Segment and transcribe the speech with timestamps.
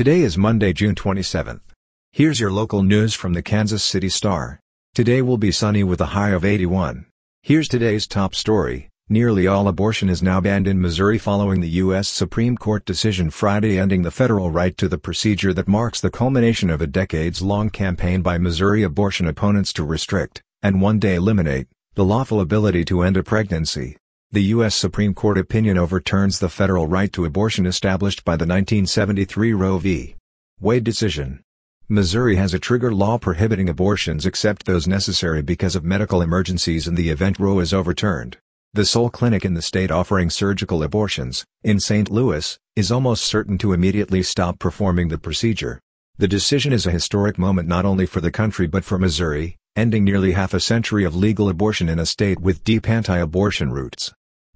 [0.00, 1.60] Today is Monday, June 27th.
[2.10, 4.58] Here's your local news from the Kansas City Star.
[4.94, 7.04] Today will be sunny with a high of 81.
[7.42, 8.88] Here's today's top story.
[9.10, 12.08] Nearly all abortion is now banned in Missouri following the U.S.
[12.08, 16.70] Supreme Court decision Friday ending the federal right to the procedure that marks the culmination
[16.70, 22.06] of a decades-long campaign by Missouri abortion opponents to restrict, and one day eliminate, the
[22.06, 23.98] lawful ability to end a pregnancy.
[24.32, 24.76] The U.S.
[24.76, 30.14] Supreme Court opinion overturns the federal right to abortion established by the 1973 Roe v.
[30.60, 31.42] Wade decision.
[31.88, 36.94] Missouri has a trigger law prohibiting abortions except those necessary because of medical emergencies in
[36.94, 38.36] the event Roe is overturned.
[38.72, 42.08] The sole clinic in the state offering surgical abortions, in St.
[42.08, 45.80] Louis, is almost certain to immediately stop performing the procedure.
[46.18, 50.04] The decision is a historic moment not only for the country but for Missouri, ending
[50.04, 54.12] nearly half a century of legal abortion in a state with deep anti-abortion roots.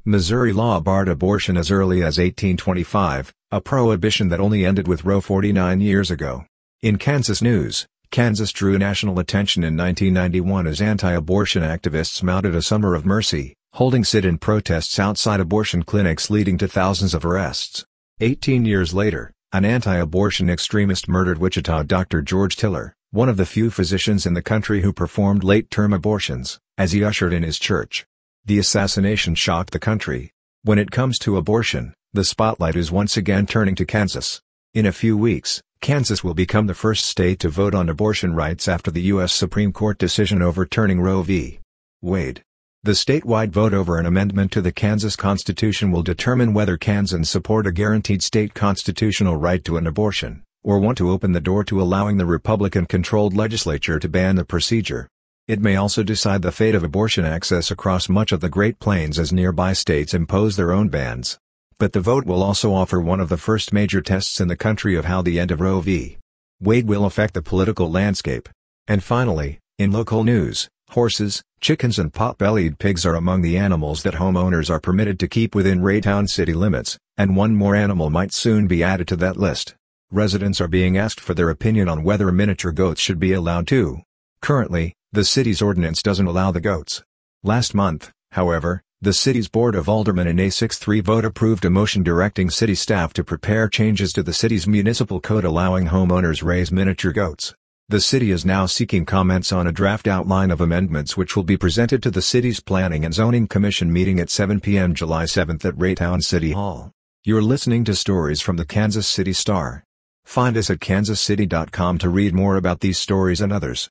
[0.07, 5.23] Missouri law barred abortion as early as 1825, a prohibition that only ended with Roe
[5.23, 6.45] 49 years ago.
[6.83, 12.95] In Kansas news, Kansas drew national attention in 1991 as anti-abortion activists mounted a summer
[12.95, 17.87] of mercy, holding sit-in protests outside abortion clinics leading to thousands of arrests.
[18.21, 22.21] Eighteen years later, an anti-abortion extremist murdered Wichita Dr.
[22.21, 26.93] George Tiller, one of the few physicians in the country who performed late-term abortions, as
[26.93, 28.05] he ushered in his church.
[28.47, 30.31] The assassination shocked the country.
[30.65, 34.43] When it comes to abortion, the spotlight is once again turning to Kansas.
[34.75, 38.69] In a few weeks, Kansas will become the first state to vote on abortion rights
[38.69, 39.33] after the U.S.
[39.33, 41.61] Supreme Court decision overturning Roe v.
[42.03, 42.43] Wade.
[42.83, 47.67] The statewide vote over an amendment to the Kansas Constitution will determine whether Kansans support
[47.67, 51.81] a guaranteed state constitutional right to an abortion, or want to open the door to
[51.81, 55.09] allowing the Republican-controlled legislature to ban the procedure.
[55.47, 59.19] It may also decide the fate of abortion access across much of the Great Plains
[59.19, 61.39] as nearby states impose their own bans.
[61.79, 64.97] But the vote will also offer one of the first major tests in the country
[64.97, 66.17] of how the end of Roe v.
[66.61, 68.49] Wade will affect the political landscape.
[68.89, 74.15] And finally, in local news, horses, chickens and pot-bellied pigs are among the animals that
[74.15, 78.67] homeowners are permitted to keep within Raytown city limits, and one more animal might soon
[78.67, 79.75] be added to that list.
[80.11, 84.01] Residents are being asked for their opinion on whether miniature goats should be allowed too.
[84.41, 87.05] Currently, the city's ordinance doesn't allow the goats.
[87.45, 92.03] Last month, however, the city's Board of Aldermen in a 6-3 vote approved a motion
[92.03, 97.13] directing city staff to prepare changes to the city's municipal code allowing homeowners raise miniature
[97.13, 97.55] goats.
[97.89, 101.57] The city is now seeking comments on a draft outline of amendments which will be
[101.57, 104.95] presented to the city's Planning and Zoning Commission meeting at 7 p.m.
[104.95, 106.91] July 7 at Raytown City Hall.
[107.23, 109.85] You're listening to stories from the Kansas City Star.
[110.25, 113.91] Find us at kansascity.com to read more about these stories and others.